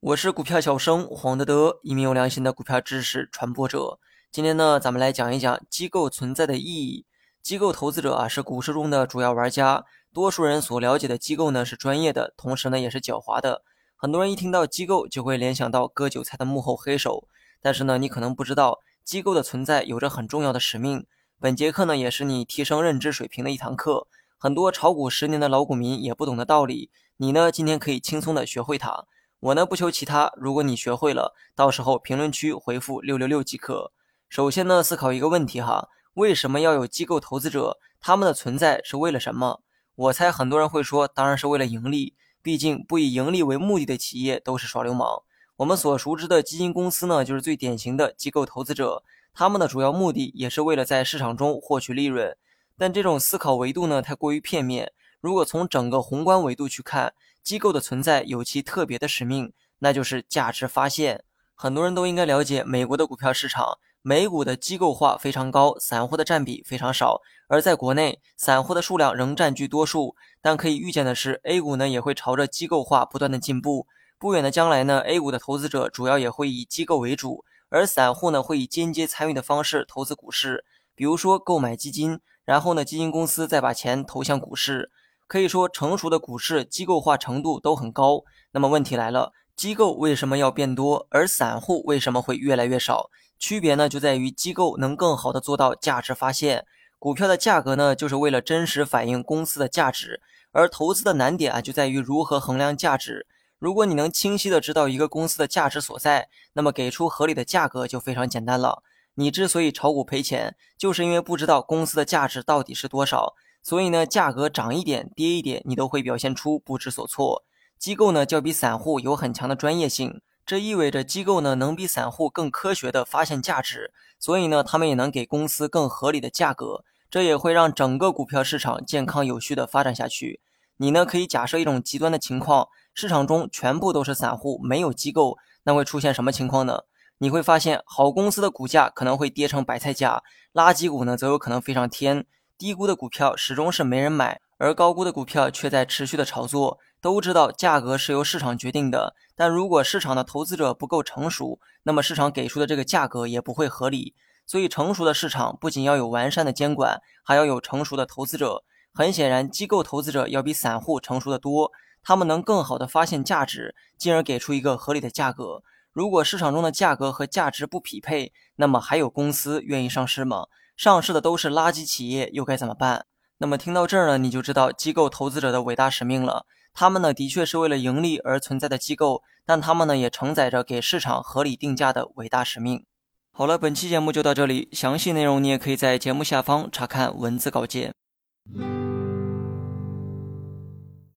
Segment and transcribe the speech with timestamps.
[0.00, 3.98] 我是股票小生黄德德，一名有良心的股票知识传播者。
[4.32, 7.04] 今天呢，咱们来讲一讲机构存在的意义。
[7.42, 9.84] 机构投资者啊，是股市中的主要玩家。
[10.12, 13.62] 多数人所了解的机构呢，是专业的，同时呢，也是狡猾的。
[13.96, 17.28] 很多人一听到机构，就会联想到割韭菜的幕后黑手。
[17.60, 21.06] 但是呢，你可能不知道，机构的存在有着很重要的使命。
[21.38, 24.08] 本节课呢，也是你提升认知水平的一堂课。
[24.38, 29.06] 很多炒股十年的老股民也不懂的道理，你呢，今天可以轻松的学会它。
[29.40, 33.92] 我呢，不求其他，如果你学会了，到时候评论区回复六六六即可。
[34.28, 37.78] 首先呢，思考一个问题哈，为什么要有机构投资者？
[38.00, 39.62] 他们的存在是为了什么？
[39.94, 42.14] 我猜很多人会说，当然是为了盈利。
[42.42, 45.22] 毕竟不以盈利为目的的企业都是耍流氓。
[45.56, 49.02] 我们所熟知的基金公司呢，就是最典型的机构投资者。
[49.34, 52.36] 他们的主要目的也是为了在市场中获取利润。
[52.78, 54.92] 但这种思考维度呢，太过于片面。
[55.20, 61.24] 如果从整个宏观维度去看，机构的存在有其特别的使命，那就是价值发现。
[61.54, 67.22] 很多人都应该了解美国的股票市场，美股的机构化非常高，散户的占比非常少。
[67.48, 70.14] 而在国内，散户的数量仍占据多数。
[70.42, 73.86] 但可以预见的是，A 股呢也会朝着机构化不断的进步。
[74.18, 82.20] 不远的将来呢，A 股的投资者主要也会以机构为主，而散户呢会以间接参与的方式投资股市，比如说购买基金。
[82.46, 84.90] 然后呢，基金公司再把钱投向股市，
[85.26, 88.22] 可以说成熟的股市机构化程度都很高。
[88.52, 93.10] 那么问题来了，机构为什么要变多，而散户为什么会越来越少？
[93.38, 96.64] 区别呢就在于机构能更好的做到价值发现。
[96.98, 103.26] 股票的价格呢，就是为了真实反映公司的价值，而投资的难点啊就在于如何衡量价值。
[103.58, 108.82] 如果你能清晰的知道一个公司的价值所在，那么给出合理的价格就非常简单了。
[109.18, 117.44] 你之所以炒股赔钱，就是因为不知道公司的价值到底是多少，所以呢，价格涨一点跌一点，你都会表现出不知所措。
[117.78, 130.40] 机构呢，较比散户有很强的专业性，这意味着机构呢能比散户更科学的发现价值，所以呢，他们也能给公司更合理的价格，这也会让整个股票市场健康有序的发展下去。
[130.76, 136.82] 你呢，可以假设一种极端的情况，市场中全部都是散户，没有机构，那会出现什么情况呢？
[137.18, 140.22] 你会发现，好公司的股价可能会跌成白菜价，
[140.52, 142.26] 垃圾股呢则有可能飞上天。
[142.58, 146.78] 低估的股票始终是没人买，而高估的股票却在持续的炒作。
[147.00, 154.14] 都知道价格是由市场决定的，但如果市场的投资者不够成熟，那么市场给出的这个价格也不会合理。
[154.46, 158.64] 所以，成熟的市场不仅要有完善的监管，还要有成熟的投资者。
[158.92, 161.70] 很显然，机构投资者要比散户成熟的多，
[162.02, 165.62] 他们能更好的发现价值，进而给出一个合理的价格。
[165.96, 170.44] 如果市场中的价格和价值不匹配，那么还有公司愿意上市吗？
[170.76, 173.06] 上市的都是垃圾企业，又该怎么办？
[173.38, 176.44] 那么听到这儿呢，你就知道机构投资者的伟大使命了。
[176.74, 182.84] 他们呢，的确是为了盈利而存在的机构，但他们呢，也承载着给市场合理定价的伟大使命。
[183.32, 187.94] 好了，本期节目就到这里，详细内容你也可以在节目下方查看文字稿件。